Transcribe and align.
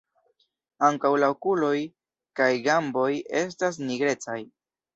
Ankaŭ 0.87 1.11
la 1.23 1.29
okuloj 1.33 1.75
kaj 2.41 2.49
gamboj 2.71 3.07
estas 3.45 3.81
nigrecaj. 3.87 4.43